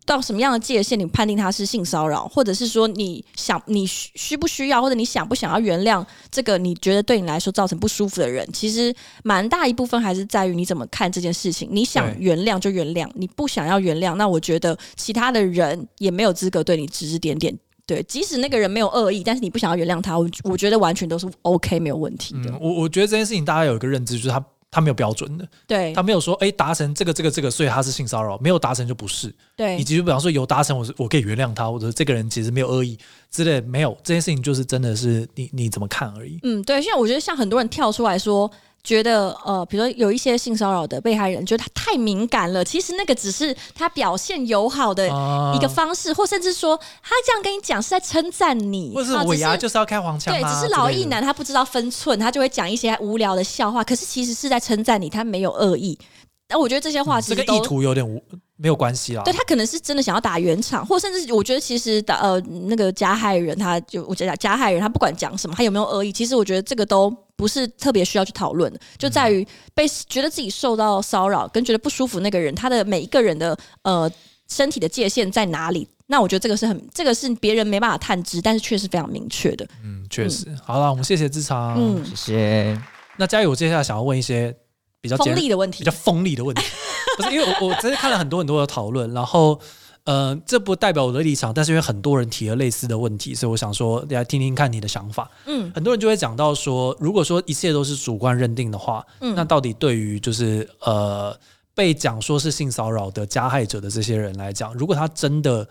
[0.08, 8.92] 到什么样的界限，你判定他是性骚扰，或者是说你想你需需不需要，或者你想不想要原谅这个你觉得对你来说造成不舒服的人，其实
[9.22, 11.68] 蛮大一部分还是在于你怎么看这件事情。
[11.70, 17.54] 你想原谅就原谅，你不想要原谅，那我觉得其他的人也没有资格对你指指点点。
[17.86, 22.50] 对，即使那个人没有恶意，但是你不想要原谅他，我我觉得完全都是 OK 没有问题的。
[22.50, 29.34] 嗯、我我觉得这件事情大家有一个认知，就是他他没有标准的，对他没有说哎达成这个这个这个，所以他是性骚扰，没有达成就不是。
[29.56, 32.98] 对，以及就比方说有达成，我是我可以原谅他，或者这个人其实没有恶意
[33.30, 36.38] 之类，没有这件事情就是真的是你你怎么看而已。
[36.42, 38.50] 嗯，对，现在我觉得像很多人跳出来说。
[38.88, 42.64] 觉得呃，比如说有一些性骚扰的被害人，觉得他太敏感了。
[42.64, 45.06] 其实那个只是他表现友好的
[45.54, 53.84] 一个方式，啊、或甚至说他这样跟你讲是在称赞你，或是我牙就是要开黄腔，对，只是老一男他不知道分寸，他就会讲一些无聊的笑话。
[53.84, 55.98] 可是其实是在称赞你，他没有恶意。
[56.46, 58.22] 但我觉得这些话其实、嗯、这个意图有点无
[58.60, 59.22] 没有关系啦。
[59.22, 74.10] 对，他可能是真的想要打圆场，或甚至我觉得其实打呃那个加害人，他就我觉得加害人他不管讲什么，他有没有恶意，其实我觉得这个都不是特别需要去讨论的，就在于被觉得自己受到骚扰跟觉得不舒服那个人，他的每一个人的呃
[74.48, 75.88] 身体的界限在哪里？
[76.08, 79.64] 那我觉得这个是很这个是别人没办法探知，但是却是非常明确的。
[79.84, 80.46] 嗯，确实。
[80.48, 82.82] 嗯、好了，我们谢谢志昌，嗯，谢谢。
[83.16, 84.56] 那嘉宇，我接下来想要问一些。
[85.00, 86.62] 比较锋利的问题，比较锋利的问题，
[87.16, 89.58] 不是因为我我真的看了很多很多的讨论，然后
[90.04, 95.30] 呃，这不代表我的立场，但是因为很多人提了类似的问题，所以我想说大家听听看你的想法。
[95.46, 101.38] 嗯，很多人就会讲到说，如果说一切都是主观认定的话，嗯，那到底对于就是呃
[101.74, 105.68] 被讲说是性骚扰的加害者的这些人来讲，如果他真的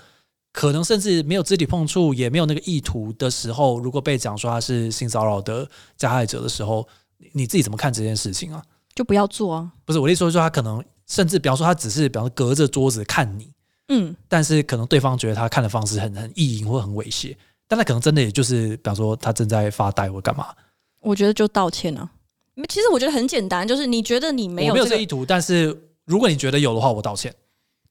[0.53, 6.87] 可能甚至没有肢体碰触，也没有那个意图的时候，如果被讲说他是性骚扰的加害者的时候，
[7.33, 8.61] 你自己怎么看这件事情啊？
[8.97, 9.71] 就不要做啊！
[9.85, 13.47] 不是我的意思说，说他可能甚至，比方说他只是，比方说隔着桌子看你，
[13.89, 17.35] 嗯，但是可能对方觉得他看的方式很很意淫或很猥亵，
[17.67, 20.47] 但他可能真的也就是，比方说他正在发呆或干嘛。
[20.99, 22.09] 我觉得就道歉啊！
[22.67, 27.31] 其实我觉得很简单，就是你觉得你没有、这个、我没有这意图，但是如果你觉得有的话，我道歉。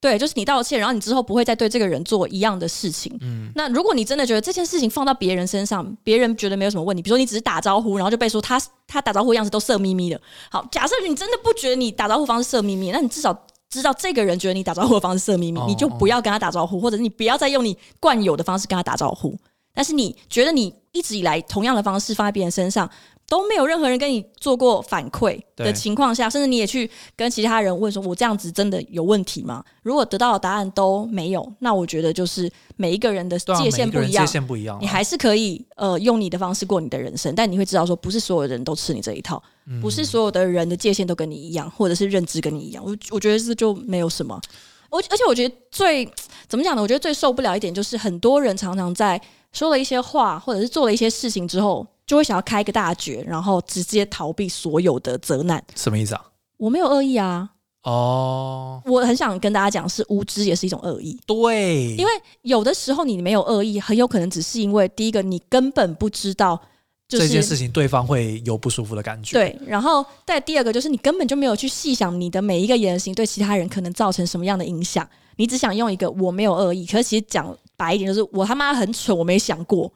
[0.01, 3.17] 对，就是你道歉，然后你之后不会再对这个人做一样的事情。
[3.23, 10.21] 嗯，那如果你真的觉得这件事情放到别人身上，别人觉得没有什么问题，比如说你只是打招呼，然后就被说他他打招呼的样子都色眯眯的。
[10.51, 19.37] 好，假设你真的不觉得你打招呼方式色眯眯，那你至少知道这个人觉得你打招呼的方式色眯眯，你就不要跟他打招呼，或者你不要再用你惯有的方式跟他打招呼。
[19.75, 22.89] 但是你觉得你一直以来同样的方式放在别人身上，
[23.29, 39.43] 都没有任何人跟你做过反馈的情况下，甚至你也去跟其他人问说：“我这样子真的有问题吗？”如果得到的答案都没有，那我觉得就是每一个人的界限不一样，界限不一样，你还是可以呃用你的方式过你的人生，但你会知道说，不是所有人都吃你这一套，
[39.81, 42.85] 不是所有的人的界限都跟你一样，或者是认知跟你一样。
[42.85, 44.41] 我我觉得这就没有什么。
[44.89, 46.09] 我而且我觉得最
[46.47, 46.81] 怎么讲呢？
[46.81, 49.21] 我觉得最受不了一点就是很多人常常在
[49.53, 51.85] 说了一些话，或者是做了一些事情之后。
[52.07, 55.63] 就会想要开一个大绝，然后直接逃避所有的责难。
[55.75, 56.25] 什么意思啊？
[56.57, 57.51] 我没有恶意啊。
[57.83, 61.17] 哦，我很想跟大家讲，是无知也是一种恶意。
[61.25, 62.11] 对，因为
[62.43, 66.61] 有的时候你没有恶意，很有可能只是因为第一个你根本不知道，
[67.09, 69.39] 就是，这件事情对方会有不舒服的感觉。
[69.39, 79.93] 对，然后再第二个就是你根本就没有去细想你的每一个言行对其他人可能造成什么样的影响，你只想用一个我没有恶意，可是其实讲白一点就是我他妈很蠢，我没想过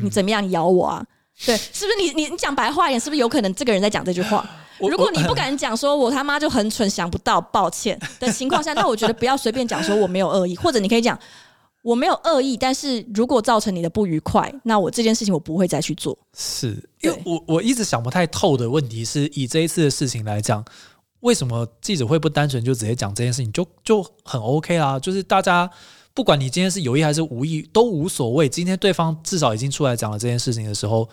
[0.00, 1.00] 你怎么样咬我啊。
[1.00, 1.06] 嗯
[1.44, 4.48] 对，是不是你你你讲白话一点，是不是有可能这个人在讲这句话？
[4.78, 11.16] 如果你不敢讲说我他妈就很蠢，想不到，抱歉的情况下，那我觉得不要随便讲说我没有恶意，或者你可以讲
[11.82, 16.16] 我没有恶意，但是如果造成你的不愉快，那我这件事情我不会再去做。
[16.36, 16.68] 是
[17.00, 20.64] 因为我我一直想不太透的问题是，以这一次的事情来讲，
[21.20, 24.98] 为什么记者会不单纯就直接讲这件事情就就很 OK 啦？
[24.98, 25.70] 就是大家。
[26.14, 28.48] 不管你今天是有意还是无意，都无所谓。
[28.48, 31.08] 今天对方至少已经出来讲了这件事情的时候，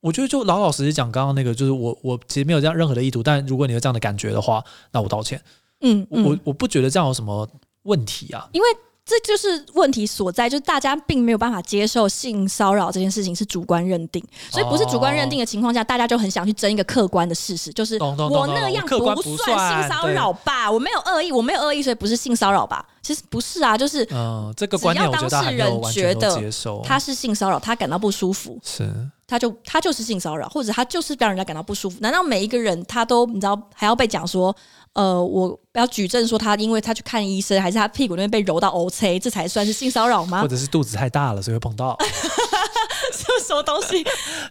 [0.00, 3.22] 我觉得就老老实实讲，刚刚那个就是我我其实没有这样任何的意图。
[3.22, 5.40] 但如果你有这样的感觉的话，那我道歉。
[5.80, 7.48] 嗯，嗯我我不觉得这样有什么
[7.82, 8.66] 问题啊，因为。
[9.08, 20.70] 这就是问题所在，就是大家并没有办法接受性骚扰这件事情是主观认定，所以不是主观认定的情况下，大家就很想去争一个客观的事实，就是我那样不算性骚扰吧？
[20.70, 22.86] 我没有恶意，我没有恶意，所以不是性骚扰吧？
[23.00, 26.52] 其实不是啊，就是嗯，这个观念我觉得
[26.84, 28.92] 他是性骚扰，他感到不舒服，是
[29.28, 31.98] 他就他就是性骚扰，或者他就是让人家感到不舒服。
[32.00, 34.54] 难道每一个人他都你知道还要被讲说？
[34.94, 40.42] 呃，我要举证说他因为他去看医生，还是他屁股那边被揉到 O C，这才算是性骚扰吗？
[40.42, 41.96] 或者是肚子太大了，所以会碰到？
[43.12, 44.02] 这什么东西？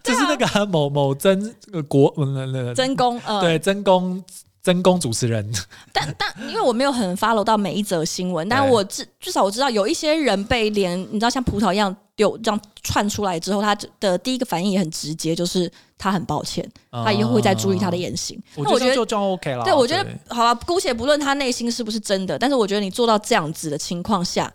[0.02, 1.54] 就是那个某某真
[1.88, 4.24] 国那那真真宫，呃，对真宫。
[4.68, 5.50] 曾公主持人。
[5.94, 18.38] 但但因为我没有很 follow 到每一则新闻，但我至至少我知道有一些人被连你知道像葡萄一样丢这样窜出来之后，他的第一个反应也很直接，就是他很抱歉，嗯、他以后会再注意他的言行。
[18.56, 19.64] 那我觉得就就 OK 了。
[19.64, 24.52] 对，我觉得好了，姑且不论他内心是不是真的，但是我觉得你做到这样子的情况下，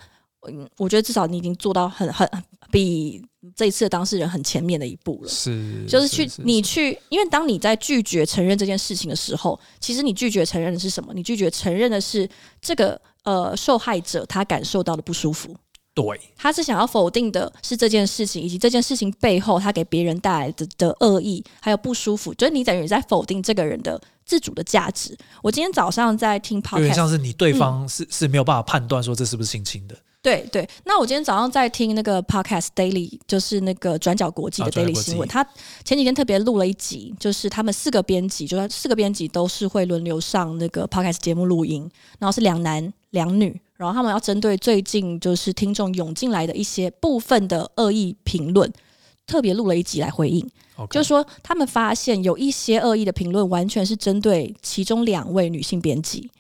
[0.47, 2.27] 嗯，我觉得至少你已经做到很很
[2.71, 3.23] 比。
[3.57, 11.13] 这一次的当事人很前面的一步了，是，就是去你去，因为当你在拒绝承认这件事情的时候，其实你拒绝承认的是什么？
[11.13, 12.27] 你拒绝承认的是
[12.61, 15.53] 这个呃受害者他感受到的不舒服，
[15.93, 25.17] 对，他是想要否定的是这件事情，以及这件事情背后他给别人带来的的恶意还有不舒服，就是你等于在否定这个人的自主的价值。
[25.41, 29.97] 我今天早上在听 podcast，有点像是你对方是、嗯、是没有办法判断说这是不是性侵的。
[30.23, 35.45] 对对，那我今天早上在听那个 podcast daily，就是那个转角国际的 daily 新闻，他
[35.83, 41.87] 前几天特别录了一集，就是他们四个编辑，就是四个编辑都是会轮流上那个 podcast 节目录音，
[42.19, 48.71] 然后是两男两女，然后他们要针对最近就是听众涌进来的一些部分的恶意评论，
[49.27, 50.49] 特别录了一集来回应.
[50.89, 56.31] 就是说他们发现有一些恶意的评论完全是针对其中两位女性编辑。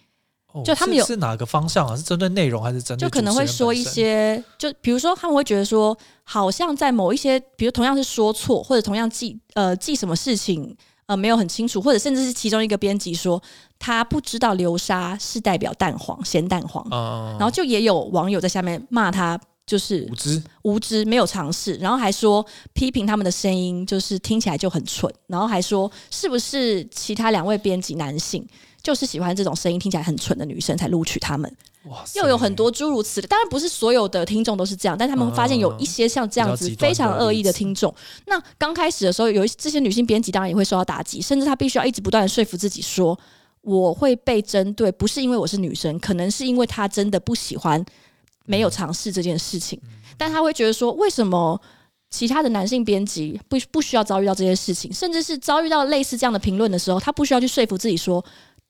[0.63, 1.95] 就他们有是，是哪个方向啊？
[1.95, 3.01] 是针对内容还是针对？
[3.01, 13.41] 就可能会说一些，就比如说他们会觉得说，好像在某一些，比如同样是说错，或者同样记呃记什么事情呃没有很清楚，或者甚至是其中一个编辑说
[13.79, 28.47] 他不知道流沙是代表蛋黄咸蛋黄，嗯，然后就也有网友在下面骂他就是无知无知没有尝试，然后还说批评他们的声音就是听起来就很蠢，然后还说是不是其他两位编辑男性？
[28.81, 31.49] 就是喜欢这种声音听起来很蠢的女生才录取他们，
[31.85, 33.27] 哇塞，又有很多诸如此类。
[33.27, 37.95] 当然不是所有的听众都是这样，但他们发现有一些像这样子非常恶意的听众。
[38.25, 43.17] 那刚开始的时候，有一这些女性编辑当然也会受到打击，甚至她必须要一直不断的说服自己说，
[43.61, 47.81] 我会被针对，不是因为我是女生，可能是因为她真的不喜欢
[48.45, 49.79] 没有尝试这件事情。
[50.17, 51.59] 但他会觉得说，为什么
[52.09, 58.23] 其他的男性编辑不不需要遭遇到这些事情，甚至是遭遇到类似这样的评论的时候，他不需要去说服自己说。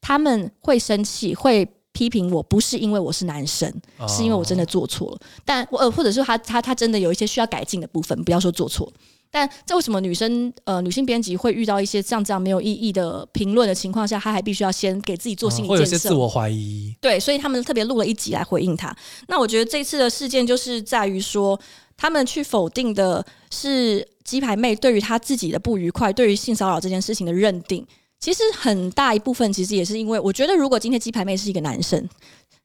[0.06, 3.74] 他们会生气，会批评我，不是因为我是男生，
[4.06, 5.20] 是因为我真的做错了。
[5.46, 8.92] 但呃，或者说他他他真的有一些需要改进的部分，不要说做错。
[9.34, 15.84] 但这为什么女生呃女性编辑会遇到一些像这样没有意义的评论的情况下，她还必须要先给自己做心理建设？
[15.84, 16.96] 会有些自我怀疑。
[17.02, 18.96] 对，所以他们特别录了一集来回应她。
[19.28, 21.60] 那我觉得这次的事件就是在于说，
[21.98, 27.84] 他们去否定的是鸡排妹对于她自己的不愉快，对于性骚扰这件事情的认定。
[28.20, 32.08] 其实很大一部分，其实也是因为我觉得，如果今天鸡排妹是一个男生，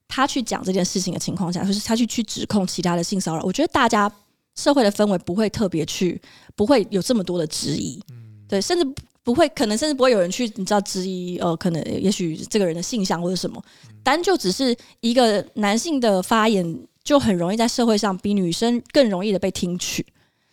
[0.07, 4.09] 他去讲这件事情的情况下，就是他去去指控其他的性骚扰，我觉得大家
[4.59, 6.21] 社会的氛围不会特别去，
[6.57, 8.85] 不会有这么多的质疑，嗯对，甚至
[9.23, 13.63] 不会，可能甚至不会有人去，你知道质疑，呃，可能也许这个人的性向或者什么，
[14.03, 20.05] 单就只是一个男性的发言，就很容易在社会上比女生更容易的被听取。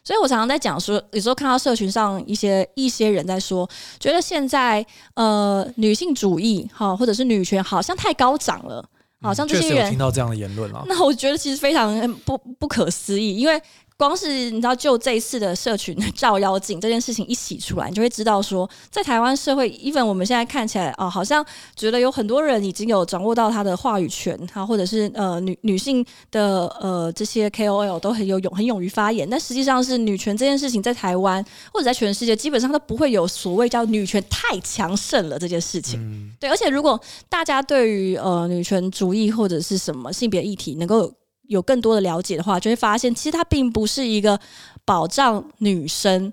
[0.03, 3.67] 所以我常常在讲说，有时候看到社群上一些一些人在说，
[3.99, 8.87] 觉得现在呃女性主义哈，或者是女权好像太高涨了，
[9.21, 10.83] 好像这些人、嗯、听到这样的言论了。
[10.87, 13.59] 那我觉得其实非常不不可思议，因为。
[13.97, 21.45] 光是你知道，就这一次的社群照妖镜这件事情一洗出来，你就会知道说，在台湾社会，even 我们现在看起来、哦，好像
[21.77, 36.35] 觉得有很多人已经有掌握到他的话语权，哈，或者是呃女女性的呃这些 KOL 都很有勇很勇于发言，但实际上是女权这件事情在台湾或者在全世界基本上都不会有所谓叫女权太强盛了这件事情。
[36.37, 41.09] 对，而且如果大家对于呃女权主义或者是什么性别议题能够
[41.47, 44.39] 有更多的了解的话，就会发现，其实它并不是一个
[44.83, 46.31] 保障女生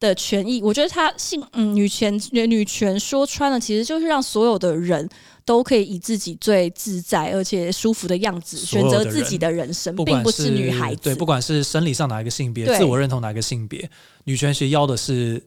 [0.00, 0.60] 的权益。
[0.62, 5.08] 我觉得它性嗯女权女权说穿了，其实就是让所有的人
[5.44, 11.00] 都可以以自己最自在而且舒服的样子选择自己的人生，不并不是女孩子。
[11.02, 13.90] 对，不管是生理上哪一个性别，自我认同哪一个性别，
[14.24, 15.42] 女权其实要的是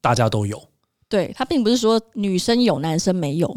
[0.00, 0.62] 大家都有。
[1.08, 3.56] 对，它并不是说女生有男生没有。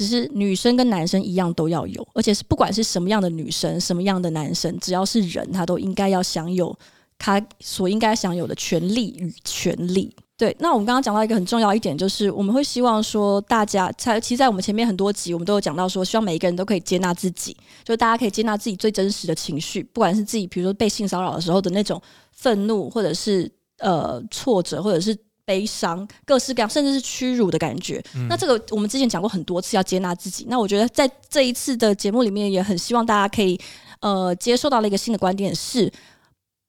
[0.00, 6.74] 只是女生跟男生一样都要有，而且是不管是什么样的女生，什么样的男生，只要是人，他都应该要享有
[7.18, 10.10] 他所应该享有的权利与权利。
[10.38, 22.00] 对，那我们刚刚讲到一个很重要一点，就是我们会希望说，大家在其实，在我们前面很多集，我们都有讲到说，希望每一个人都可以接纳自己，就大家可以接纳自己最真实的情绪，不管是自己，比如说被性骚扰的时候的那种
[22.32, 25.14] 愤怒，或者是呃挫折，或者是。
[25.50, 28.00] 悲伤，各式各样，甚至是屈辱的感觉。
[28.14, 30.46] 嗯、那这个我们之前讲过很多次，要接纳自己。
[30.48, 33.58] 那我觉得在这一次的节目里面，也很希望大家可以
[33.98, 35.92] 呃接受到了一个新的观点是，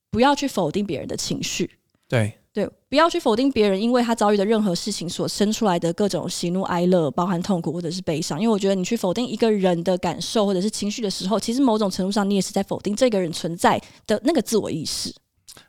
[0.10, 1.70] 不要去否定别人的情绪。
[2.10, 8.42] 对对，不要去否定别人，因为他遭遇的任何事情所生出来的各种喜怒哀乐，包含痛苦或者是悲伤。
[8.42, 15.14] 因为我觉得你去否定一个人的感受或者是情绪的时候，其实某种程度上你也是在否定这个人存在的那个自我意识。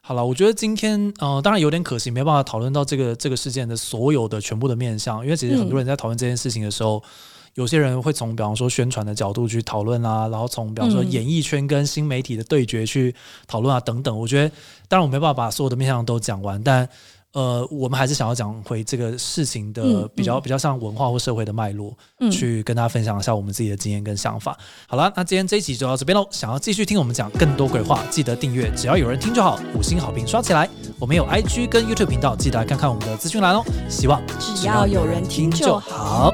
[0.00, 6.96] 好了，我觉得今天呃，当然有点可惜，没办法讨论到这个这个事件的所有的全部的面向，因为其实很多人在讨论这件事情的时候。
[6.98, 7.08] 嗯
[7.54, 13.14] 有些人会从比方说宣传的角度去讨论啊，然后从比方说演艺圈跟新媒体的对决去
[13.46, 14.18] 讨论啊等等。
[14.18, 14.48] 我觉得
[14.88, 16.88] 当然我没办法把所有的面向都讲完，但
[17.32, 21.94] 呃，我们还是想要讲回这个事情的比较比较像文化或社会的脉络，
[22.30, 24.56] 去跟大家分享一下我们自己的经验跟想法。
[24.86, 26.26] 好了，那今天这一集就到这边喽。
[26.30, 30.68] 想要继续听我们讲更多鬼话，记得订阅，只要有人听就好，五星好评刷起来。
[30.98, 33.64] 我们有 IG 跟 YouTube 频道，记得来看看我们的资讯栏哦。
[33.88, 36.32] 希望只要有人听就好。